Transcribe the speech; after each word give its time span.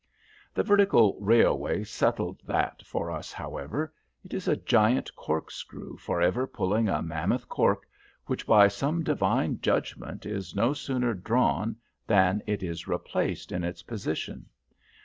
The 0.55 0.63
"vertical 0.63 1.15
railway" 1.21 1.83
settled 1.83 2.41
that 2.47 2.81
for 2.81 3.11
us, 3.11 3.31
however. 3.31 3.93
It 4.25 4.33
is 4.33 4.47
a 4.47 4.55
giant 4.55 5.15
corkscrew 5.15 5.97
forever 5.97 6.47
pulling 6.47 6.89
a 6.89 7.03
mammoth 7.03 7.47
cork, 7.47 7.87
which, 8.25 8.47
by 8.47 8.67
some 8.67 9.03
divine 9.03 9.59
judgment, 9.61 10.25
is 10.25 10.55
no 10.55 10.73
sooner 10.73 11.13
drawn 11.13 11.75
than 12.07 12.41
it 12.47 12.63
is 12.63 12.87
replaced 12.87 13.51
in 13.51 13.63
its 13.63 13.83
position. 13.83 14.47